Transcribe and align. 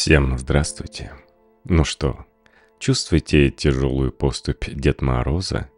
Всем 0.00 0.38
здравствуйте. 0.38 1.10
Ну 1.64 1.82
что, 1.82 2.24
чувствуете 2.78 3.50
тяжелую 3.50 4.12
поступь 4.12 4.68
Дед 4.68 5.02
Мороза? 5.02 5.70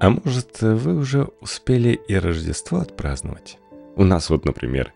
А 0.00 0.10
может, 0.10 0.60
вы 0.60 0.96
уже 0.96 1.28
успели 1.40 1.90
и 1.90 2.16
Рождество 2.16 2.80
отпраздновать? 2.80 3.58
У 3.94 4.02
нас 4.02 4.28
вот, 4.28 4.44
например, 4.44 4.92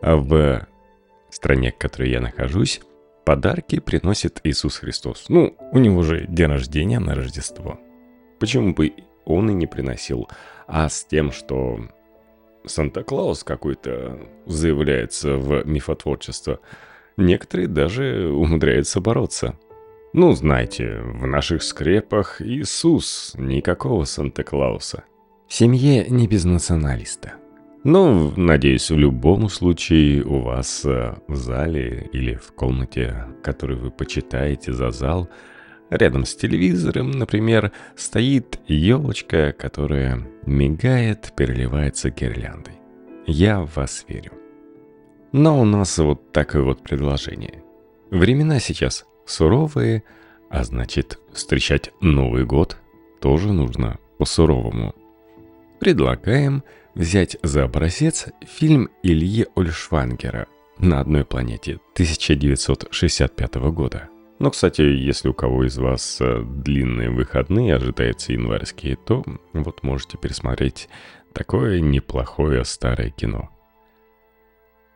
в 0.00 0.66
стране, 1.30 1.70
в 1.70 1.78
которой 1.78 2.10
я 2.10 2.20
нахожусь, 2.20 2.80
подарки 3.24 3.78
приносит 3.78 4.40
Иисус 4.42 4.78
Христос. 4.78 5.26
Ну, 5.28 5.56
у 5.70 5.78
него 5.78 6.02
же 6.02 6.26
день 6.26 6.48
рождения 6.48 6.98
на 6.98 7.14
Рождество. 7.14 7.78
Почему 8.40 8.74
бы 8.74 8.92
он 9.24 9.50
и 9.50 9.54
не 9.54 9.68
приносил? 9.68 10.28
А 10.66 10.88
с 10.88 11.04
тем, 11.04 11.30
что 11.30 11.78
Санта-Клаус 12.66 13.44
какой-то 13.44 14.18
заявляется 14.46 15.36
в 15.36 15.64
мифотворчество, 15.64 16.58
некоторые 17.20 17.68
даже 17.68 18.28
умудряются 18.28 19.00
бороться. 19.00 19.58
Ну, 20.12 20.32
знаете, 20.32 21.00
в 21.02 21.26
наших 21.26 21.62
скрепах 21.62 22.42
Иисус, 22.42 23.32
никакого 23.38 24.04
Санта-Клауса. 24.04 25.04
В 25.46 25.54
семье 25.54 26.06
не 26.08 26.26
без 26.26 26.44
националиста. 26.44 27.34
Ну, 27.82 28.32
надеюсь, 28.36 28.90
в 28.90 28.96
любом 28.96 29.48
случае 29.48 30.22
у 30.22 30.40
вас 30.40 30.84
э, 30.84 31.14
в 31.28 31.34
зале 31.36 32.10
или 32.12 32.34
в 32.34 32.52
комнате, 32.52 33.24
которую 33.42 33.80
вы 33.80 33.90
почитаете 33.90 34.72
за 34.72 34.90
зал, 34.90 35.30
рядом 35.88 36.26
с 36.26 36.34
телевизором, 36.36 37.10
например, 37.12 37.72
стоит 37.96 38.60
елочка, 38.66 39.54
которая 39.58 40.26
мигает, 40.44 41.32
переливается 41.36 42.10
гирляндой. 42.10 42.74
Я 43.26 43.60
в 43.60 43.76
вас 43.76 44.04
верю. 44.08 44.32
Но 45.32 45.60
у 45.60 45.64
нас 45.64 45.98
вот 45.98 46.32
такое 46.32 46.62
вот 46.62 46.82
предложение. 46.82 47.62
Времена 48.10 48.58
сейчас 48.58 49.06
суровые, 49.26 50.02
а 50.48 50.64
значит, 50.64 51.18
встречать 51.32 51.92
Новый 52.00 52.44
год 52.44 52.76
тоже 53.20 53.52
нужно 53.52 53.98
по-суровому. 54.18 54.94
Предлагаем– 55.78 56.64
взять 56.94 57.36
за 57.42 57.64
образец 57.64 58.26
фильм 58.42 58.90
Ильи 59.02 59.46
Ольшвангера 59.54 60.46
«На 60.78 61.00
одной 61.00 61.24
планете» 61.24 61.78
1965 61.94 63.54
года. 63.72 64.08
Но, 64.38 64.50
кстати, 64.50 64.80
если 64.80 65.28
у 65.28 65.34
кого 65.34 65.64
из 65.66 65.76
вас 65.76 66.18
э, 66.20 66.42
длинные 66.42 67.10
выходные, 67.10 67.74
ожидаются 67.74 68.32
январские, 68.32 68.96
то 68.96 69.22
вот 69.52 69.82
можете 69.82 70.16
пересмотреть 70.16 70.88
такое 71.34 71.80
неплохое 71.80 72.64
старое 72.64 73.10
кино. 73.10 73.50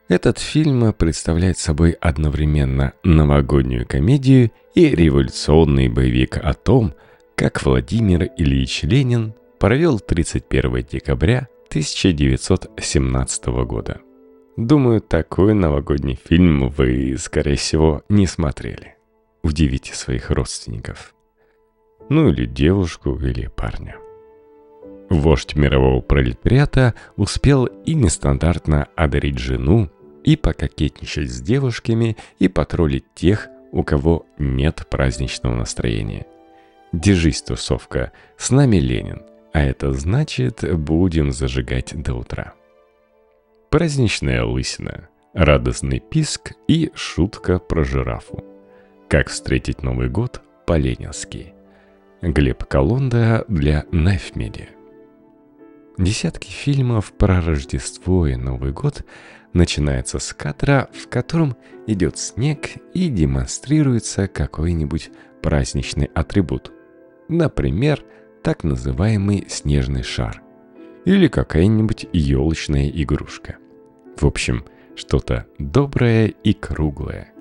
Этот 0.08 0.38
фильм 0.38 0.92
представляет 0.92 1.56
собой 1.56 1.92
одновременно 1.92 2.92
новогоднюю 3.05 3.86
комедию 3.86 4.50
и 4.74 4.88
революционный 4.88 5.88
боевик 5.88 6.36
о 6.36 6.52
том, 6.52 6.92
как 7.36 7.64
Владимир 7.64 8.28
Ильич 8.36 8.82
Ленин 8.82 9.32
провел 9.58 9.98
31 9.98 10.84
декабря 10.91 11.48
1917 11.69 13.47
года. 13.64 14.00
Думаю, 14.58 15.00
такой 15.00 15.55
новогодний 15.55 16.19
фильм 16.22 16.69
вы, 16.69 17.16
скорее 17.19 17.56
всего, 17.56 18.02
не 18.10 18.27
смотрели. 18.27 18.97
Удивите 19.42 19.94
своих 19.94 20.30
родственников. 20.30 21.14
Ну 22.10 22.28
или 22.28 22.44
девушку, 22.44 23.19
или 23.19 23.47
парня. 23.47 23.97
Вождь 25.10 25.55
мирового 25.55 26.00
пролетариата 26.00 26.94
успел 27.16 27.66
и 27.66 27.94
нестандартно 27.94 28.88
одарить 28.97 29.38
жену, 29.38 29.91
и 30.25 30.36
пококетничать 30.36 31.30
с 31.30 31.41
девушками, 31.41 32.17
и 32.39 32.48
потроллить 32.48 33.05
тех, 33.14 33.48
у 33.70 33.84
кого 33.84 34.27
нет 34.39 34.86
праздничного 34.91 35.55
настроения. 35.55 36.27
Держись, 36.92 37.42
тусовка, 37.42 38.12
с 38.37 38.50
нами 38.50 38.78
Ленин– 38.78 39.22
а 39.54 39.62
это 39.62 39.93
значит, 39.93 40.65
будем 40.76 41.31
зажигать 41.31 41.94
до 41.94 42.15
утра. 42.15 42.54
Праздничная 43.71 44.43
лысина, 44.43 45.09
радостный 45.32 46.00
писк 46.00 46.54
и 46.66 46.91
шутка 46.97 47.60
про 47.60 47.84
жирафу. 47.84 48.44
Как 49.09 49.28
встретить 49.28 49.84
Новый 49.84 50.09
год 50.09 50.43
по-ленински. 50.66 51.54
Глеб 52.20 52.65
Колонда 52.65 53.44
для 53.47 53.84
Media. 53.93 54.66
Десятки 55.99 56.50
фильмов 56.50 57.12
про 57.12 57.41
Рождество 57.41 58.26
и 58.26 58.34
Новый 58.34 58.72
год 58.72 59.04
начинается 59.54 60.19
с 60.19 60.34
кадра, 60.34 60.91
в 60.92 61.09
котором 61.09 61.56
идет 61.87 62.19
снег 62.19 62.70
и 62.92 63.09
демонстрируется 63.09 64.28
какой-нибудь 64.28 65.10
праздничный 65.41 66.10
атрибут. 66.15 66.72
Например, 67.28 68.04
так 68.43 68.64
называемый 68.64 69.47
снежный 69.48 70.03
шар 70.03 70.43
или 71.06 71.28
какая-нибудь 71.28 72.06
елочная 72.12 72.88
игрушка. 72.88 73.56
В 74.16 74.26
общем, 74.26 74.64
что-то 74.97 75.47
доброе 75.59 76.26
и 76.26 76.53
круглое. 76.53 77.32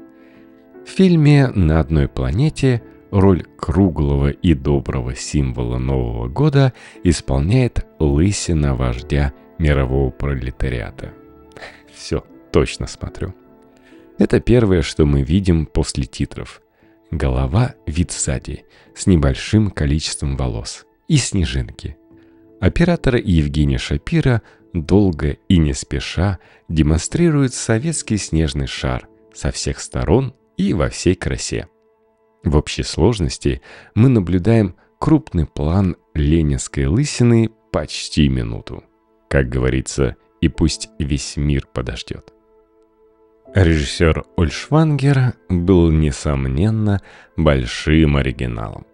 В 0.86 0.90
фильме 0.90 1.48
«На 1.48 1.80
одной 1.80 2.08
планете» 2.08 2.84
роль 3.12 3.44
круглого 3.58 4.32
и 4.32 4.54
доброго 4.54 5.16
символа 5.16 5.78
Нового 5.78 6.28
года 6.28 6.74
исполняет 7.04 7.86
лысина 8.00 8.76
вождя 8.76 9.34
мирового 9.60 10.10
пролетариата. 10.10 11.14
Все, 11.94 12.24
точно 12.52 12.88
смотрю. 12.88 13.34
Это 14.18 14.40
первое, 14.40 14.82
что 14.82 15.06
мы 15.06 15.22
видим 15.22 15.66
после 15.66 16.06
титров. 16.06 16.62
Голова 17.12 17.76
вид 17.86 18.12
сзади, 18.12 18.66
с 18.96 19.08
небольшим 19.08 19.70
количеством 19.70 20.36
волос 20.36 20.86
и 21.08 21.18
снежинки. 21.18 21.98
Оператор 22.60 23.16
Евгений 23.16 23.78
Шапира 23.78 24.42
долго 24.74 25.38
и 25.48 25.58
не 25.58 25.74
спеша 25.74 26.40
демонстрирует 26.70 27.54
советский 27.54 28.18
снежный 28.18 28.68
шар 28.68 29.08
со 29.34 29.52
всех 29.52 29.80
сторон 29.80 30.34
и 30.58 30.74
во 30.74 30.90
всей 30.90 31.16
красе. 31.16 31.68
В 32.44 32.56
общей 32.56 32.84
сложности 32.84 33.62
мы 33.96 34.10
наблюдаем 34.10 34.76
крупный 35.00 35.46
план 35.46 35.98
ленинской 36.14 36.86
лысины 36.88 37.50
почти 37.72 38.30
минуту. 38.30 38.84
Как 39.30 39.50
говорится, 39.50 40.16
и 40.44 40.50
пусть 40.50 40.90
весь 41.00 41.38
мир 41.38 41.66
подождет. 41.72 42.34
Режиссер 43.56 44.26
Ольшвангер 44.36 45.36
был, 45.48 45.90
несомненно, 45.90 47.02
большим 47.38 48.18
оригиналом. 48.18 48.86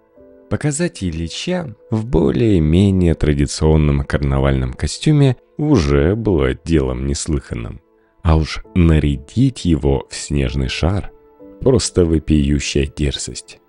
Показать 0.49 1.03
Ильича 1.03 1.75
в 1.89 2.05
более-менее 2.05 3.15
традиционном 3.15 4.03
карнавальном 4.03 4.73
костюме 4.73 5.37
уже 5.57 6.15
было 6.15 6.53
делом 6.53 7.07
неслыханным. 7.07 7.81
А 8.21 8.35
уж 8.35 8.63
нарядить 8.75 9.65
его 9.65 10.05
в 10.09 10.15
снежный 10.15 10.67
шар– 10.67 11.11
просто 11.61 12.05
вопиющая 12.05 12.85
дерзость. 12.85 13.59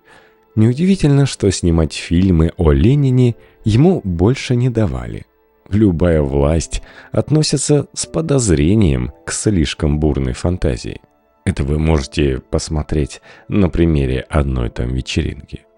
Неудивительно, 0.55 1.25
что 1.25 1.49
снимать 1.51 1.93
фильмы 1.93 2.51
о 2.57 2.73
Ленине 2.73 3.35
ему 3.63 4.01
больше 4.03 4.55
не 4.55 4.69
давали. 4.69 5.25
Любая 5.71 6.21
власть 6.21 6.81
относится 7.11 7.87
с 7.93 8.05
подозрением 8.05 9.11
к 9.25 9.31
слишком 9.31 9.99
бурной 9.99 10.33
фантазии. 10.33 11.01
Это 11.45 11.63
вы 11.63 11.79
можете 11.79 12.39
посмотреть 12.39 13.21
на 13.47 13.69
примере 13.69 14.25
одной 14.29 14.69
там 14.69 14.93
вечеринки– 14.93 15.65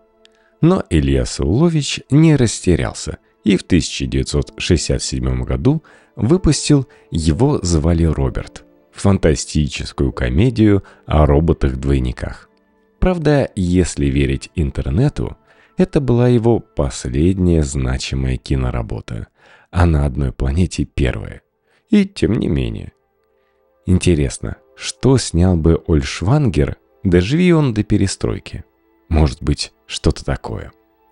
но 0.64 0.82
Илья 0.90 1.26
Саулович 1.26 2.00
не 2.10 2.38
растерялся 2.38 3.18
и 3.44 3.58
в 3.58 3.64
1967 3.64 5.44
году 5.44 5.84
выпустил 6.16 6.88
«Его 7.12 7.60
звали 7.62 8.06
Роберт» 8.06 8.64
фантастическую 8.94 10.14
комедию 10.14 10.84
о 11.06 11.26
роботах-двойниках. 11.26 12.50
Правда, 13.00 13.52
если 13.58 14.06
верить 14.06 14.52
интернету, 14.56 15.36
это 15.76 16.00
была 16.00 16.30
его 16.30 16.60
последняя 16.60 17.64
значимая 17.64 18.38
киноработа, 18.38 19.28
а 19.74 19.88
на 19.88 20.06
одной 20.06 20.32
планете 20.32 20.86
первая. 20.86 21.42
И 21.90 22.06
тем 22.06 22.36
не 22.36 22.48
менее. 22.48 22.94
Интересно, 23.86 24.58
что 24.76 25.18
снял 25.18 25.58
бы 25.58 25.84
Ольшвангер, 25.88 26.78
доживи 27.04 27.52
он 27.52 27.74
до 27.74 27.84
перестройки? 27.84 28.64
Может 29.10 29.42
быть, 29.44 29.74
что-то 29.88 30.24
такое. 30.24 30.72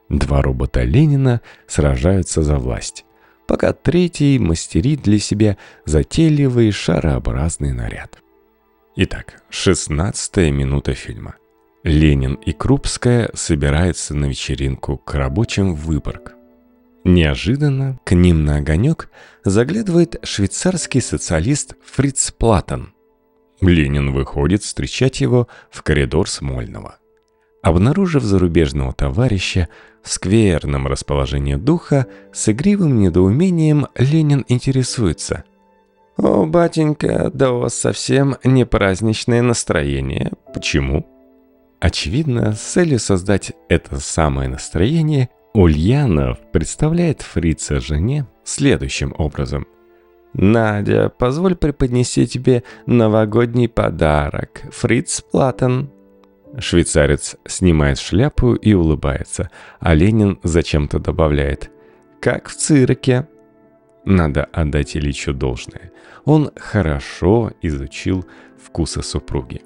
Два 0.09 0.41
робота 0.41 0.83
Ленина 0.83 1.41
сражаются 1.67 2.43
за 2.43 2.57
власть, 2.57 3.03
пока 3.47 3.73
третий 3.73 4.37
мастерит 4.37 5.01
для 5.01 5.17
себя 5.17 5.57
затейливый 5.85 6.71
шарообразный 6.71 7.73
наряд. 7.73 8.21
Итак, 8.95 9.41
16 9.49 10.37
минута 10.51 10.93
фильма. 10.93 11.35
Ленин 11.83 12.35
и 12.35 12.51
Крупская 12.51 13.31
собираются 13.33 14.13
на 14.13 14.25
вечеринку 14.25 14.97
к 14.97 15.15
рабочим 15.15 15.73
в 15.73 15.85
Выборг. 15.85 16.35
Неожиданно 17.03 17.99
к 18.03 18.13
ним 18.13 18.45
на 18.45 18.57
огонек 18.57 19.09
заглядывает 19.43 20.17
швейцарский 20.23 21.01
социалист 21.01 21.75
Фриц 21.83 22.31
Платон. 22.31 22.93
Ленин 23.59 24.13
выходит 24.13 24.63
встречать 24.63 25.21
его 25.21 25.47
в 25.69 25.83
коридор 25.83 26.29
Смольного. 26.29 26.97
Обнаружив 27.63 28.23
зарубежного 28.23 28.93
товарища 28.93 29.67
в 30.01 30.11
скверном 30.11 30.87
расположении 30.87 31.55
духа, 31.55 32.07
с 32.33 32.49
игривым 32.49 32.99
недоумением 32.99 33.87
Ленин 33.95 34.45
интересуется. 34.47 35.43
«О, 36.17 36.45
батенька, 36.45 37.31
да 37.33 37.51
у 37.51 37.59
вас 37.59 37.75
совсем 37.75 38.37
не 38.43 38.65
праздничное 38.65 39.41
настроение. 39.41 40.31
Почему?» 40.53 41.07
Очевидно, 41.79 42.53
с 42.53 42.59
целью 42.59 42.99
создать 42.99 43.53
это 43.67 43.99
самое 43.99 44.47
настроение, 44.47 45.29
Ульянов 45.53 46.39
представляет 46.53 47.21
фрица 47.21 47.81
жене 47.81 48.25
следующим 48.45 49.13
образом. 49.17 49.67
«Надя, 50.33 51.09
позволь 51.09 51.55
преподнести 51.55 52.25
тебе 52.25 52.63
новогодний 52.85 53.67
подарок. 53.67 54.61
Фриц 54.71 55.19
Платон». 55.19 55.91
Швейцарец 56.57 57.35
снимает 57.45 57.97
шляпу 57.97 58.53
и 58.53 58.73
улыбается, 58.73 59.49
а 59.81 59.93
Ленин 59.93 60.39
зачем-то 60.43 60.99
добавляет 60.99 61.69
«как 62.21 62.47
в 62.47 62.55
цирке». 62.55 63.27
Надо 64.05 64.45
отдать 64.45 64.95
Ильичу 64.95 65.33
должное. 65.33 65.91
Он 66.23 66.51
хорошо 66.55 67.51
изучил 67.61 68.25
вкусы 68.57 69.03
супруги. 69.03 69.61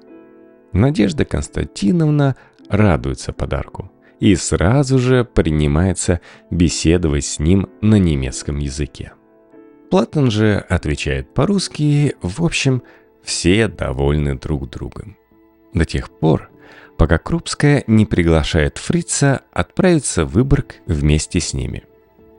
Надежда 0.73 1.25
Константиновна 1.25 2.35
радуется 2.69 3.33
подарку 3.33 3.91
и 4.19 4.35
сразу 4.35 4.99
же 4.99 5.25
принимается 5.25 6.21
беседовать 6.49 7.25
с 7.25 7.39
ним 7.39 7.67
на 7.81 7.95
немецком 7.95 8.59
языке. 8.59 9.13
Платон 9.89 10.31
же 10.31 10.57
отвечает 10.69 11.33
по-русски, 11.33 12.15
в 12.21 12.43
общем, 12.43 12.81
все 13.23 13.67
довольны 13.67 14.35
друг 14.35 14.69
другом. 14.69 15.17
До 15.73 15.85
тех 15.85 16.09
пор, 16.09 16.49
пока 16.97 17.17
Крупская 17.17 17.83
не 17.87 18.05
приглашает 18.05 18.77
Фрица 18.77 19.41
отправиться 19.51 20.25
в 20.25 20.31
Выборг 20.31 20.75
вместе 20.85 21.39
с 21.39 21.53
ними. 21.53 21.83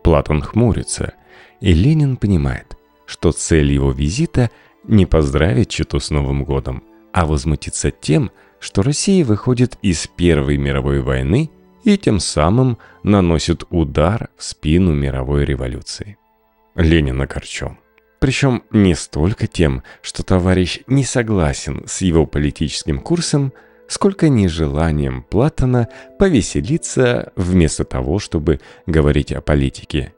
Платон 0.03 0.43
хмурится, 0.43 1.15
и 1.61 1.73
Ленин 1.73 2.17
понимает, 2.17 2.77
что 3.07 3.33
цель 3.33 3.73
его 3.73 3.91
визита 3.91 4.51
не 4.85 5.07
поздравить 5.07 5.69
Читу 5.69 6.01
с 6.01 6.11
Новым 6.11 6.45
годом– 6.45 6.83
а 7.17 7.25
возмутиться 7.25 7.91
тем, 7.91 8.31
что 8.61 8.83
Россия 8.83 9.25
выходит 9.25 9.79
из 9.81 10.07
Первой 10.07 10.59
мировой 10.59 11.01
войны 11.01 11.51
и 11.87 11.97
тем 11.97 12.19
самым 12.19 12.79
наносит 13.05 13.65
удар 13.71 14.29
в 14.37 14.43
спину 14.43 14.93
мировой 14.93 15.45
революции. 15.45 16.19
Ленин 16.75 17.23
огорчен. 17.23 17.79
Причем 18.19 18.65
не 18.73 18.97
столько 18.97 19.47
тем, 19.47 19.85
что 20.03 20.25
товарищ 20.25 20.81
не 20.89 21.05
согласен 21.05 21.85
с 21.87 22.01
его 22.01 22.27
политическим 22.27 22.99
курсом, 22.99 23.53
сколько 23.87 24.29
нежеланием 24.29 25.23
Платона 25.23 25.89
повеселиться 26.19 27.33
вместо 27.37 27.85
того, 27.85 28.19
чтобы 28.19 28.61
говорить 28.87 29.31
о 29.31 29.41
политике. 29.41 30.13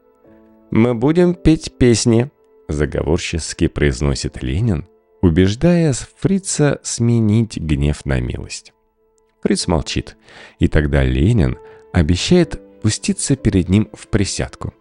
«Мы 0.71 0.95
будем 0.95 1.35
петь 1.35 1.77
песни»,– 1.77 2.31
заговорчески 2.69 3.69
произносит 3.69 4.43
Ленин, 4.43 4.89
убеждая 5.21 5.93
Фрица 6.19 6.81
сменить 6.83 7.59
гнев 7.59 8.07
на 8.07 8.21
милость. 8.21 8.73
Фриц 9.49 9.67
молчит, 9.67 10.19
и 10.59 10.69
тогда 10.69 11.03
Ленин 11.03 11.57
обещает 11.95 12.61
пуститься 12.83 13.35
перед 13.35 13.71
ним 13.71 13.89
в 13.95 14.09
присядку. 14.09 14.75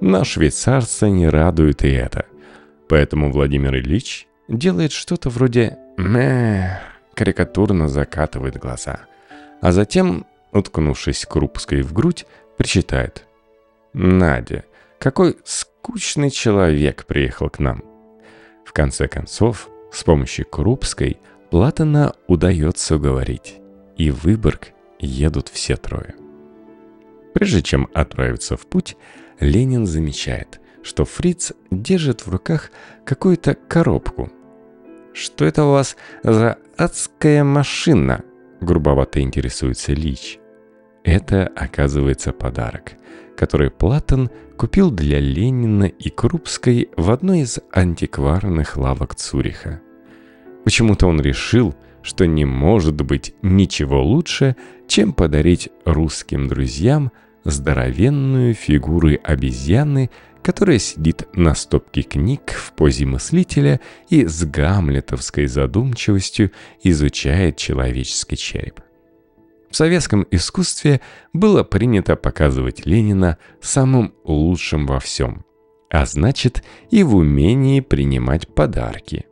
Но 0.00 0.24
швейцарца 0.24 1.08
не 1.08 1.28
радует 1.28 1.84
и 1.84 1.90
это. 1.90 2.26
Поэтому 2.88 3.30
Владимир 3.30 3.76
Ильич 3.76 4.26
делает 4.48 4.90
что-то 4.90 5.30
вроде 5.30 5.78
«мэ», 5.98 6.80
карикатурно 7.14 7.86
закатывает 7.86 8.56
глаза. 8.56 9.02
А 9.60 9.70
затем, 9.70 10.26
уткнувшись 10.50 11.24
Крупской 11.24 11.82
в 11.82 11.92
грудь, 11.92 12.26
причитает 12.56 13.24
«Надя, 13.92 14.64
какой 14.98 15.36
скучный 15.44 16.30
человек 16.32 17.06
приехал 17.06 17.50
к 17.50 17.60
нам». 17.60 17.84
В 18.64 18.72
конце 18.72 19.06
концов, 19.06 19.68
с 19.92 20.02
помощью 20.02 20.44
Крупской 20.44 21.20
Платона 21.52 22.16
удается 22.26 22.96
уговорить, 22.96 23.60
и 23.98 24.10
Выборг 24.10 24.68
едут 24.98 25.48
все 25.48 25.76
трое. 25.76 26.14
Прежде 27.34 27.62
чем 27.62 27.88
отправиться 27.92 28.56
в 28.56 28.66
путь, 28.66 28.96
Ленин 29.40 29.86
замечает, 29.86 30.60
что 30.82 31.04
Фриц 31.04 31.52
держит 31.70 32.26
в 32.26 32.30
руках 32.30 32.70
какую-то 33.04 33.54
коробку. 33.54 34.32
«Что 35.12 35.44
это 35.44 35.64
у 35.64 35.72
вас 35.72 35.96
за 36.22 36.58
адская 36.76 37.44
машина?»– 37.44 38.24
грубовато 38.60 39.20
интересуется 39.20 39.92
Лич. 39.92 40.38
Это, 41.04 41.50
оказывается, 41.56 42.32
подарок, 42.32 42.92
который 43.36 43.70
Платон 43.70 44.30
купил 44.56 44.90
для 44.90 45.20
Ленина 45.20 45.84
и 45.84 46.10
Крупской 46.10 46.90
в 46.96 47.10
одной 47.10 47.40
из 47.40 47.58
антикварных 47.72 48.76
лавок 48.76 49.14
Цюриха. 49.14 49.80
Почему-то 50.64 51.06
он 51.06 51.20
решил, 51.20 51.74
что 52.02 52.26
не 52.26 52.44
может 52.44 52.94
быть 52.94 53.34
ничего 53.42 54.02
лучше, 54.02 54.56
чем 54.86 55.12
подарить 55.12 55.68
русским 55.84 56.48
друзьям 56.48 57.12
здоровенную 57.44 58.54
фигуру 58.54 59.10
обезьяны, 59.22 60.10
которая 60.42 60.78
сидит 60.78 61.28
на 61.34 61.54
стопке 61.54 62.02
книг 62.02 62.52
в 62.52 62.72
позе 62.72 63.04
мыслителя 63.06 63.80
и 64.08 64.26
с 64.26 64.44
гамлетовской 64.44 65.46
задумчивостью 65.46 66.52
изучает 66.82 67.56
человеческий 67.56 68.36
череп. 68.36 68.80
В 69.70 69.76
советском 69.76 70.26
искусстве 70.30 71.00
было 71.32 71.62
принято 71.62 72.16
показывать 72.16 72.86
Ленина 72.86 73.36
самым 73.60 74.14
лучшим 74.24 74.86
во 74.86 74.98
всем, 74.98 75.44
а 75.90 76.06
значит 76.06 76.64
и 76.90 77.02
в 77.02 77.16
умении 77.16 77.80
принимать 77.80 78.48
подарки. 78.48 79.27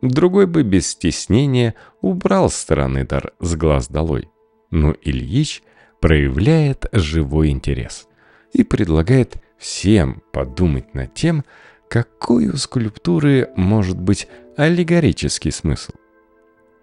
Другой 0.00 0.46
бы 0.46 0.62
без 0.62 0.88
стеснения 0.88 1.74
убрал 2.00 2.50
странный 2.50 3.04
дар 3.04 3.32
с 3.40 3.56
глаз 3.56 3.88
долой. 3.88 4.30
Но 4.70 4.94
Ильич 5.02 5.62
проявляет 6.00 6.86
живой 6.92 7.48
интерес 7.50 8.06
и 8.52 8.62
предлагает 8.62 9.36
всем 9.58 10.22
подумать 10.32 10.94
над 10.94 11.14
тем, 11.14 11.44
какой 11.88 12.48
у 12.48 12.56
скульптуры 12.56 13.48
может 13.56 13.98
быть 13.98 14.28
аллегорический 14.56 15.50
смысл. 15.50 15.92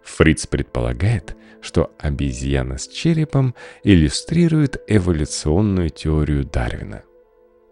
Фриц 0.03 0.45
предполагает, 0.45 1.35
что 1.61 1.91
обезьяна 1.97 2.77
с 2.77 2.87
черепом 2.87 3.55
иллюстрирует 3.83 4.83
эволюционную 4.87 5.89
теорию 5.89 6.43
Дарвина. 6.43 7.03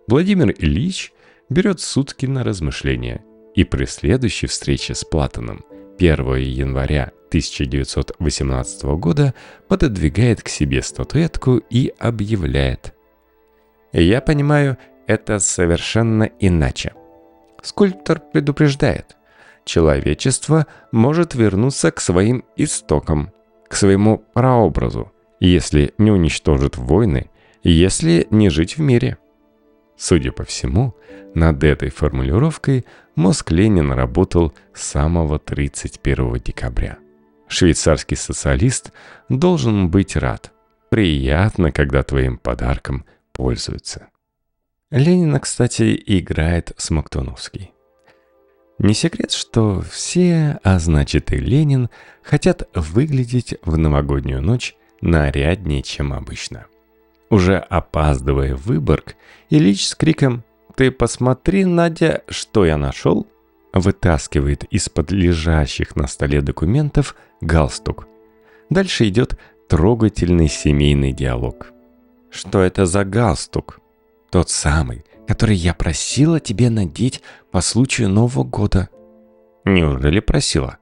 Владимир 0.08 0.52
Ильич 0.52 1.14
берет 1.50 1.80
сутки 1.80 2.26
на 2.26 2.44
размышления 2.44 3.24
и 3.56 3.64
при 3.64 3.86
следующей 3.86 4.48
встрече 4.48 4.96
с 4.96 5.04
Платоном 5.04 5.64
1 5.98 6.36
января 6.36 7.12
1918 7.30 8.84
года 8.98 9.34
пододвигает 9.68 10.42
к 10.42 10.50
себе 10.50 10.82
статуэтку 10.82 11.58
и 11.70 11.94
объявляет 12.00 12.94
«Я 13.92 14.22
понимаю, 14.22 14.78
это 15.08 15.40
совершенно 15.40 16.30
иначе». 16.40 16.94
Скульптор 17.62 18.20
предупреждает– 18.20 19.16
человечество 19.66 20.68
может 20.92 21.36
вернуться 21.36 21.92
к 21.92 22.00
своим 22.02 22.44
истокам, 22.56 23.32
к 23.68 23.76
своему 23.76 24.24
прообразу, 24.34 25.12
если 25.40 25.94
не 25.98 26.12
уничтожит 26.12 26.78
войны, 26.78 27.30
если 27.64 28.28
не 28.30 28.50
жить 28.50 28.78
в 28.78 28.82
мире. 28.82 29.18
Судя 29.98 30.32
по 30.32 30.44
всему, 30.44 30.96
над 31.34 31.64
этой 31.64 31.90
формулировкой 31.90 32.86
мозг 33.16 33.52
Ленина 33.52 33.96
работал 33.96 34.54
с 34.74 34.84
самого 34.84 35.40
31 35.40 36.36
декабря. 36.36 36.98
Швейцарский 37.48 38.18
социалист 38.18 38.92
должен 39.30 39.90
быть 39.90 40.16
рад. 40.16 40.52
Приятно, 40.90 41.72
когда 41.72 42.04
твоим 42.04 42.38
подарком 42.38 43.06
пользуются. 43.32 44.08
Ленина, 44.92 45.40
кстати, 45.40 46.02
играет 46.06 46.72
Смоктуновский. 46.78 47.72
Не 48.80 48.94
секрет, 48.94 49.32
что 49.32 49.82
все, 49.82 50.60
а 50.64 50.80
значит 50.80 51.32
и 51.32 51.38
Ленин, 51.38 51.90
хотят 52.24 52.70
выглядеть 52.74 53.56
в 53.64 53.78
новогоднюю 53.78 54.42
ночь 54.42 54.76
наряднее, 55.02 55.84
чем 55.84 56.14
обычно. 56.14 56.66
Уже 57.34 57.58
опаздывая 57.58 58.56
в 58.56 58.68
Выборг, 58.68 59.16
Ильич 59.50 59.88
с 59.88 59.96
криком 59.96 60.44
«Ты 60.76 60.92
посмотри, 60.92 61.66
Надя, 61.66 62.22
что 62.30 62.64
я 62.64 62.78
нашел!» 62.78 63.26
вытаскивает 63.74 64.66
из-под 64.66 65.10
лежащих 65.10 65.96
на 65.96 66.06
столе 66.06 66.42
документов 66.42 67.16
галстук. 67.42 68.08
Дальше 68.70 69.08
идет 69.08 69.40
трогательный 69.68 70.48
семейный 70.48 71.12
диалог. 71.12 71.74
«Что 72.30 72.62
это 72.62 72.86
за 72.86 73.04
галстук?» 73.04 73.80
«Тот 74.30 74.52
самый, 74.52 75.04
который 75.28 75.56
я 75.56 75.74
просила 75.74 76.40
тебе 76.40 76.70
надеть 76.70 77.24
по 77.50 77.62
случаю 77.62 78.10
Нового 78.10 78.44
года». 78.44 78.90
«Неужели 79.66 80.20
просила? 80.20 80.78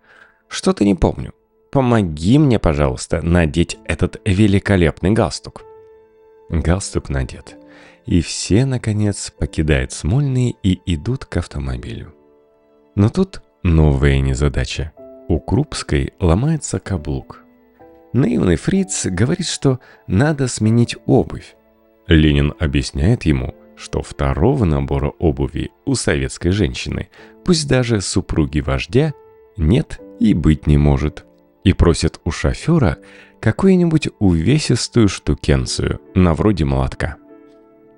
Что-то 0.49 0.83
не 0.83 0.95
помню. 0.95 1.33
Помоги 1.71 2.37
мне, 2.37 2.59
пожалуйста, 2.59 3.21
надеть 3.21 3.79
этот 3.85 4.19
великолепный 4.25 5.11
галстук». 5.11 5.63
Галстук 6.51 7.09
надет. 7.09 7.57
И 8.05 8.21
все, 8.21 8.65
наконец, 8.65 9.31
покидают 9.31 9.91
Смольный 9.91 10.55
и 10.63 10.79
идут 10.85 11.25
к 11.25 11.37
автомобилю. 11.37 12.13
Но 12.95 13.09
тут 13.09 13.41
новая 13.63 14.19
незадача. 14.19 14.91
У 15.29 15.39
Крупской 15.39 16.13
ломается 16.19 16.79
каблук. 16.79 17.43
Наивный 18.11 18.57
фриц 18.57 19.05
говорит, 19.05 19.47
что 19.47 19.79
надо 20.07 20.47
сменить 20.47 20.97
обувь. 21.05 21.55
Ленин 22.07 22.53
объясняет 22.59 23.23
ему, 23.23 23.55
что 23.77 24.01
второго 24.01 24.65
набора 24.65 25.13
обуви 25.19 25.71
у 25.85 25.95
советской 25.95 26.49
женщины, 26.49 27.09
пусть 27.45 27.69
даже 27.69 28.01
супруги 28.01 28.59
вождя, 28.59 29.13
нет 29.55 30.01
и 30.19 30.33
быть 30.33 30.67
не 30.67 30.77
может. 30.77 31.25
И 31.63 31.71
просит 31.73 32.19
у 32.25 32.31
шофера 32.31 32.97
какую-нибудь 33.41 34.09
увесистую 34.19 35.09
штукенцию, 35.09 35.99
на 36.15 36.33
вроде 36.33 36.63
молотка. 36.63 37.17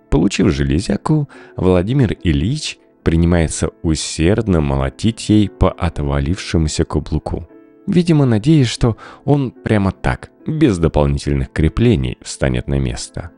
Получив 0.09 0.51
железяку, 0.51 1.29
Владимир 1.57 2.17
Ильич 2.23 2.79
принимается 3.03 3.69
усердно 3.83 4.61
молотить 4.61 5.29
ей 5.29 5.49
по 5.49 5.69
отвалившемуся 5.69 6.85
каблуку. 6.85 7.47
Видимо, 7.85 8.25
надеясь, 8.25 8.67
что 8.67 8.95
он 9.25 9.51
прямо 9.51 9.91
так, 9.91 10.31
без 10.47 10.77
дополнительных 10.77 11.51
креплений, 11.51 12.17
встанет 12.21 12.67
на 12.67 12.79
место. 12.79 13.31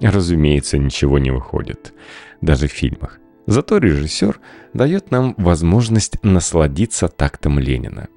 Разумеется, 0.00 0.78
ничего 0.78 1.18
не 1.18 1.32
выходит. 1.32 1.92
Даже 2.40 2.68
в 2.68 2.72
фильмах. 2.72 3.18
Зато 3.46 3.78
режиссер 3.78 4.38
дает 4.72 5.10
нам 5.10 5.34
возможность 5.36 6.22
насладиться 6.22 7.08
тактом 7.08 7.58
Ленина. 7.58 8.08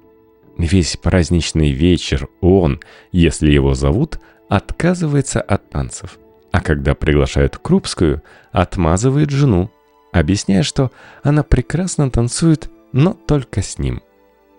Весь 0.58 0.96
праздничный 0.96 1.70
вечер 1.70 2.28
он, 2.40 2.80
если 3.12 3.50
его 3.50 3.74
зовут, 3.74 4.20
отказывается 4.48 5.40
от 5.40 5.70
танцев. 5.70 6.18
А 6.50 6.60
когда 6.60 6.94
приглашают 6.96 7.56
Крупскую, 7.56 8.22
отмазывает 8.50 9.30
жену, 9.30 9.70
объясняя, 10.12 10.64
что 10.64 10.90
она 11.22 11.44
прекрасно 11.44 12.10
танцует, 12.10 12.70
но 12.92 13.12
только 13.14 13.62
с 13.62 13.78
ним. 13.78 14.02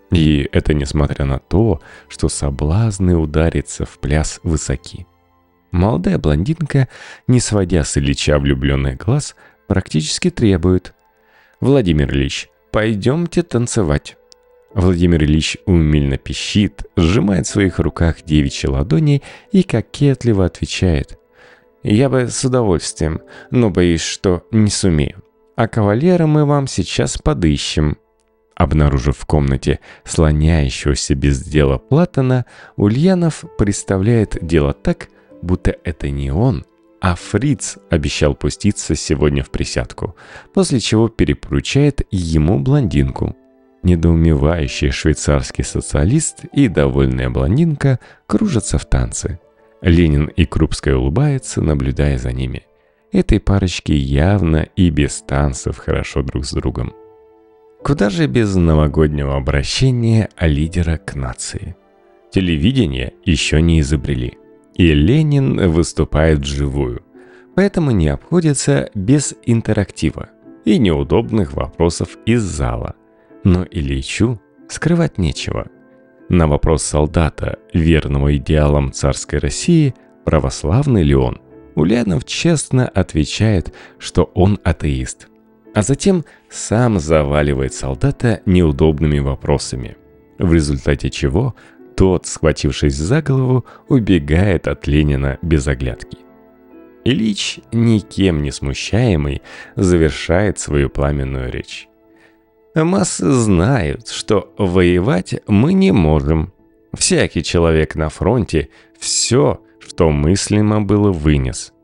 И 0.09 0.47
это 0.53 0.73
несмотря 0.73 1.25
на 1.25 1.39
то, 1.39 1.81
что 2.07 2.29
соблазны 2.29 3.17
удариться 3.17 3.85
в 3.85 3.99
пляс 3.99 4.39
высоки. 4.43 5.05
Молодая 5.71 6.17
блондинка, 6.17 6.87
не 7.27 7.41
сводя 7.41 7.83
с 7.83 7.97
Ильича 7.97 8.39
влюбленных 8.39 8.97
глаз, 8.97 9.35
практически 9.67 10.29
требует. 10.29 10.93
«Владимир 11.59 12.09
Ильич, 12.11 12.49
пойдемте 12.71 13.43
танцевать». 13.43 14.18
Владимир 14.73 15.23
Ильич 15.23 15.57
умильно 15.65 16.17
пищит, 16.17 16.85
сжимает 16.95 17.47
в 17.47 17.49
своих 17.49 17.79
руках 17.79 18.23
девичьи 18.23 18.69
ладони 18.69 19.23
и 19.51 19.63
кокетливо 19.63 20.45
отвечает. 20.45 21.17
«Я 21.81 22.09
бы 22.09 22.27
с 22.27 22.43
удовольствием, 22.43 23.21
но 23.51 23.69
боюсь, 23.69 24.01
что 24.01 24.43
не 24.51 24.69
сумею. 24.69 25.23
А 25.55 25.67
кавалера 25.67 26.27
мы 26.27 26.45
вам 26.45 26.67
сейчас 26.67 27.17
подыщем». 27.17 27.97
Обнаружив 28.55 29.17
в 29.17 29.25
комнате 29.25 29.79
слоняющегося 30.03 31.15
без 31.15 31.41
дела 31.41 31.77
Платона, 31.77 32.45
Ульянов 32.75 33.45
представляет 33.57 34.37
дело 34.41 34.73
так, 34.73 35.07
будто 35.41 35.77
это 35.85 36.09
не 36.09 36.31
он, 36.31 36.65
а 36.99 37.15
Фриц 37.15 37.77
обещал 37.89 38.35
пуститься 38.35 38.95
сегодня 38.95 39.43
в 39.43 39.49
присядку, 39.49 40.17
после 40.53 40.81
чего 40.81 41.07
перепоручает 41.07 42.01
ему 42.11 42.59
блондинку. 42.59 43.37
Недоумевающий 43.83 44.91
швейцарский 44.91 45.63
социалист 45.63 46.43
и 46.53 46.67
довольная 46.67 47.29
блондинка 47.29 47.99
кружатся 48.27 48.77
в 48.77 48.85
танце. 48.85 49.39
Ленин 49.81 50.25
и 50.25 50.45
Крупская 50.45 50.95
улыбаются, 50.95 51.61
наблюдая 51.61 52.17
за 52.17 52.33
ними. 52.33 52.63
Этой 53.11 53.39
парочке 53.39 53.95
явно 53.95 54.67
и 54.75 54.89
без 54.89 55.21
танцев 55.21 55.77
хорошо 55.77 56.21
друг 56.21 56.45
с 56.45 56.51
другом. 56.51 56.93
Куда 57.81 58.09
же 58.09 58.27
без 58.27 58.55
новогоднего 58.55 59.37
обращения 59.37 60.29
лидера 60.39 60.97
к 60.97 61.15
нации? 61.15 61.75
Телевидение 62.31 63.13
еще 63.23 63.61
не 63.61 63.79
изобрели, 63.79 64.37
и 64.75 64.93
Ленин 64.93 65.71
выступает 65.71 66.39
вживую, 66.39 67.03
поэтому 67.55 67.91
не 67.91 68.09
обходится 68.09 68.91
без 68.93 69.33
интерактива 69.45 70.29
и 70.65 70.77
неудобных 70.77 71.53
вопросов 71.53 72.17
из 72.25 72.43
зала. 72.43 72.95
Но 73.43 73.65
Ильичу 73.69 74.39
скрывать 74.67 75.17
нечего. 75.17 75.67
На 76.29 76.47
вопрос 76.47 76.83
солдата, 76.83 77.59
верного 77.73 78.35
идеалам 78.35 78.91
царской 78.91 79.39
России, 79.39 79.95
православный 80.25 81.03
ли 81.03 81.15
он, 81.15 81.41
Ульянов 81.75 82.25
честно 82.25 82.87
отвечает, 82.87 83.73
что 83.97 84.25
он 84.35 84.59
атеист– 84.63 85.27
а 85.73 85.81
затем 85.81 86.25
сам 86.49 86.99
заваливает 86.99 87.73
солдата 87.73 88.41
неудобными 88.45 89.19
вопросами, 89.19 89.97
в 90.37 90.53
результате 90.53 91.09
чего 91.09 91.55
тот, 91.95 92.25
схватившись 92.25 92.95
за 92.95 93.21
голову, 93.21 93.65
убегает 93.87 94.67
от 94.67 94.87
Ленина 94.87 95.37
без 95.41 95.67
оглядки. 95.67 96.17
Ильич, 97.03 97.59
никем 97.71 98.41
не 98.41 98.51
смущаемый, 98.51 99.41
завершает 99.75 100.59
свою 100.59 100.89
пламенную 100.89 101.51
речь. 101.51 101.88
Массы 102.75 103.31
знают, 103.31 104.07
что 104.07 104.53
воевать 104.57 105.35
мы 105.47 105.73
не 105.73 105.91
можем. 105.91 106.53
Всякий 106.93 107.43
человек 107.43 107.95
на 107.95 108.09
фронте 108.09 108.69
все, 108.99 109.61
что 109.79 110.11
мыслимо 110.11 110.81
было, 110.81 111.11
вынес– 111.11 111.73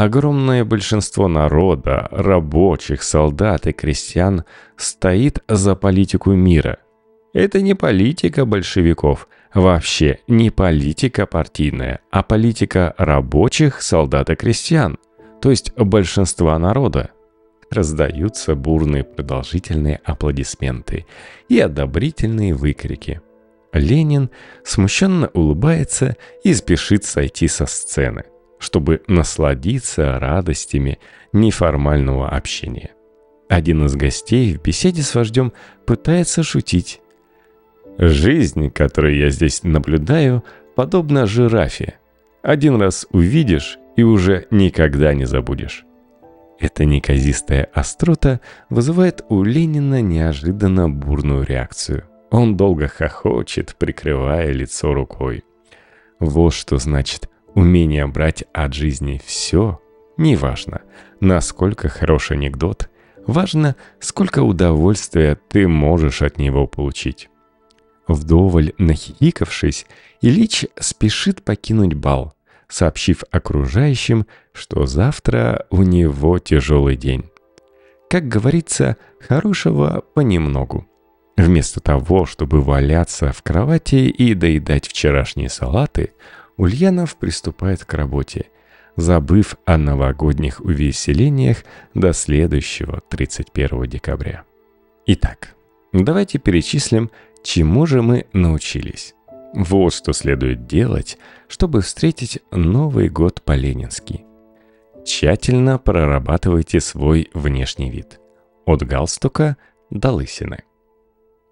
Огромное 0.00 0.64
большинство 0.64 1.28
народа, 1.28 2.08
рабочих, 2.10 3.02
солдат 3.02 3.66
и 3.66 3.72
крестьян 3.72 4.44
стоит 4.78 5.40
за 5.46 5.74
политику 5.74 6.32
мира. 6.32 6.78
Это 7.34 7.60
не 7.60 7.74
политика 7.74 8.46
большевиков, 8.46 9.28
вообще 9.52 10.20
не 10.26 10.48
политика 10.48 11.26
партийная, 11.26 12.00
а 12.10 12.22
политика 12.22 12.94
рабочих, 12.96 13.82
солдат 13.82 14.30
и 14.30 14.36
крестьян, 14.36 14.96
то 15.42 15.50
есть 15.50 15.74
большинства 15.76 16.58
народа. 16.58 17.10
Раздаются 17.70 18.54
бурные 18.54 19.04
продолжительные 19.04 20.00
аплодисменты 20.04 21.06
и 21.48 21.60
одобрительные 21.60 22.54
выкрики. 22.54 23.20
Ленин 23.72 24.30
смущенно 24.64 25.30
улыбается 25.32 26.16
и 26.42 26.52
спешит 26.52 27.04
сойти 27.04 27.46
со 27.46 27.66
сцены 27.66 28.24
чтобы 28.60 29.02
насладиться 29.08 30.18
радостями 30.20 31.00
неформального 31.32 32.28
общения. 32.28 32.90
Один 33.48 33.86
из 33.86 33.96
гостей 33.96 34.54
в 34.54 34.62
беседе 34.62 35.02
с 35.02 35.14
вождем 35.14 35.52
пытается 35.86 36.44
шутить. 36.44 37.00
«Жизнь, 37.98 38.70
которую 38.70 39.16
я 39.16 39.30
здесь 39.30 39.64
наблюдаю, 39.64 40.44
подобна 40.76 41.26
жирафе. 41.26 41.94
Один 42.42 42.80
раз 42.80 43.06
увидишь 43.10 43.78
и 43.96 44.02
уже 44.02 44.46
никогда 44.50 45.14
не 45.14 45.24
забудешь». 45.24 45.84
Эта 46.60 46.84
неказистая 46.84 47.64
острота 47.72 48.40
вызывает 48.68 49.24
у 49.28 49.42
Ленина 49.42 50.02
неожиданно 50.02 50.88
бурную 50.88 51.42
реакцию. 51.42 52.04
Он 52.30 52.56
долго 52.56 52.86
хохочет, 52.86 53.74
прикрывая 53.76 54.52
лицо 54.52 54.94
рукой. 54.94 55.42
Вот 56.20 56.52
что 56.52 56.76
значит 56.78 57.30
Умение 57.54 58.06
брать 58.06 58.44
от 58.52 58.74
жизни 58.74 59.20
все, 59.24 59.80
неважно, 60.16 60.82
насколько 61.18 61.88
хороший 61.88 62.36
анекдот, 62.36 62.88
важно, 63.26 63.74
сколько 63.98 64.42
удовольствия 64.42 65.36
ты 65.48 65.66
можешь 65.66 66.22
от 66.22 66.38
него 66.38 66.68
получить. 66.68 67.28
Вдоволь 68.06 68.72
нахихикавшись, 68.78 69.86
Ильич 70.20 70.66
спешит 70.78 71.42
покинуть 71.42 71.94
бал, 71.94 72.34
сообщив 72.70 73.24
окружающим, 73.30 74.26
что 74.52 74.86
завтра 74.86 75.66
у 75.70 75.82
него 75.82 76.38
тяжелый 76.38 76.96
день. 76.96 77.24
Как 78.08 78.26
говорится, 78.28 78.96
хорошего 79.20 80.02
понемногу. 80.14 80.86
Вместо 81.36 81.80
того, 81.80 82.26
чтобы 82.26 82.60
валяться 82.60 83.32
в 83.32 83.42
кровати 83.42 84.08
и 84.08 84.34
доедать 84.34 84.88
вчерашние 84.88 85.48
салаты, 85.48 86.12
Ульянов 86.56 87.16
приступает 87.16 87.84
к 87.84 87.94
работе, 87.94 88.46
забыв 88.96 89.56
о 89.64 89.78
новогодних 89.78 90.60
увеселениях 90.60 91.64
до 91.94 92.12
следующего 92.12 93.00
31 93.08 93.84
декабря. 93.84 94.44
Итак, 95.06 95.54
давайте 95.92 96.38
перечислим, 96.38 97.10
чему 97.42 97.86
же 97.86 98.02
мы 98.02 98.26
научились. 98.32 99.14
Вот 99.52 99.92
что 99.92 100.12
следует 100.12 100.66
делать, 100.66 101.18
чтобы 101.48 101.80
встретить 101.80 102.38
Новый 102.52 103.08
год 103.08 103.42
по-ленински. 103.42 104.24
Тщательно 105.04 105.78
прорабатывайте 105.78 106.80
свой 106.80 107.30
внешний 107.34 107.90
вид. 107.90 108.20
От 108.64 108.82
галстука 108.82 109.56
до 109.90 110.12
лысины. 110.12 110.64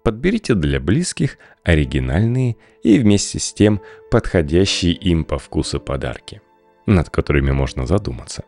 Подберите 0.03 0.55
для 0.55 0.79
близких 0.79 1.37
оригинальные 1.63 2.55
и 2.83 2.99
вместе 2.99 3.39
с 3.39 3.53
тем 3.53 3.81
подходящие 4.09 4.93
им 4.93 5.25
по 5.25 5.37
вкусу 5.37 5.79
подарки, 5.79 6.41
над 6.85 7.09
которыми 7.09 7.51
можно 7.51 7.85
задуматься. 7.85 8.45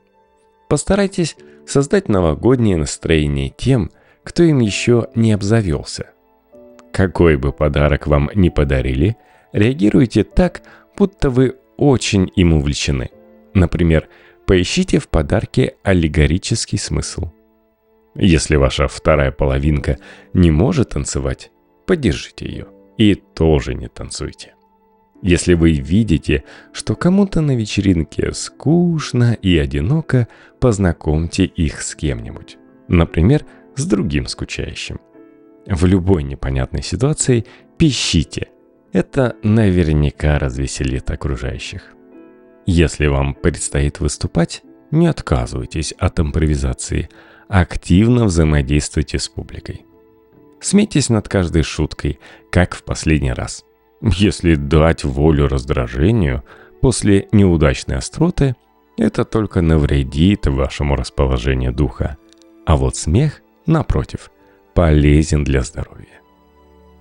Постарайтесь 0.69 1.35
создать 1.67 2.07
новогоднее 2.07 2.77
настроение 2.77 3.49
тем, 3.49 3.91
кто 4.23 4.43
им 4.43 4.59
еще 4.59 5.07
не 5.13 5.33
обзавелся. 5.33 6.11
Какой 6.93 7.35
бы 7.35 7.51
подарок 7.51 8.07
вам 8.07 8.29
ни 8.33 8.49
подарили, 8.49 9.17
реагируйте 9.53 10.23
так, 10.23 10.61
будто 10.97 11.29
вы 11.29 11.55
очень 11.77 12.31
им 12.35 12.53
увлечены. 12.53 13.09
Например, 13.53 14.07
поищите 14.45 14.99
в 14.99 15.09
подарке 15.09 15.75
аллегорический 15.83 16.77
смысл. 16.77 17.31
Если 18.15 18.55
ваша 18.55 18.87
вторая 18.87 19.31
половинка 19.31 19.97
не 20.33 20.51
может 20.51 20.89
танцевать, 20.89 21.51
поддержите 21.85 22.45
ее 22.45 22.67
и 22.97 23.15
тоже 23.15 23.73
не 23.73 23.87
танцуйте. 23.87 24.53
Если 25.21 25.53
вы 25.53 25.73
видите, 25.73 26.43
что 26.73 26.95
кому-то 26.95 27.41
на 27.41 27.55
вечеринке 27.55 28.33
скучно 28.33 29.33
и 29.33 29.57
одиноко, 29.57 30.27
познакомьте 30.59 31.45
их 31.45 31.81
с 31.81 31.95
кем-нибудь. 31.95 32.57
Например, 32.87 33.45
с 33.75 33.85
другим 33.85 34.25
скучающим. 34.25 34.99
В 35.67 35.85
любой 35.85 36.23
непонятной 36.23 36.81
ситуации 36.81 37.45
пищите. 37.77 38.49
Это 38.93 39.35
наверняка 39.43 40.39
развеселит 40.39 41.09
окружающих. 41.11 41.93
Если 42.65 43.07
вам 43.07 43.33
предстоит 43.33 43.99
выступать, 43.99 44.63
не 44.91 45.07
отказывайтесь 45.07 45.93
от 45.93 46.19
импровизации, 46.19 47.09
активно 47.47 48.25
взаимодействуйте 48.25 49.19
с 49.19 49.29
публикой. 49.29 49.85
Смейтесь 50.59 51.09
над 51.09 51.27
каждой 51.27 51.63
шуткой, 51.63 52.19
как 52.51 52.75
в 52.75 52.83
последний 52.83 53.33
раз– 53.33 53.65
если 54.01 54.55
дать 54.55 55.03
волю 55.03 55.47
раздражению 55.47 56.43
после 56.81 57.27
неудачной 57.31 57.97
остроты, 57.97 58.55
это 58.97 59.25
только 59.25 59.61
навредит 59.61 60.47
вашему 60.47 60.95
расположению 60.95 61.71
духа. 61.71 62.17
А 62.65 62.77
вот 62.77 62.95
смех, 62.95 63.41
напротив, 63.67 64.31
полезен 64.73 65.43
для 65.43 65.61
здоровья. 65.61 66.20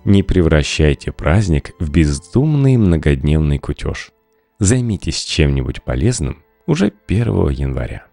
Не 0.05 0.23
превращайте 0.23 1.13
праздник 1.13 1.73
в 1.79 1.91
бездумный 1.91 2.77
многодневный 2.77 3.59
кутеж. 3.59 4.11
Займитесь 4.59 5.25
чем-нибудь 5.25 5.83
полезным 5.83 6.43
уже 6.67 6.93
1 7.07 7.51
января. 7.51 8.10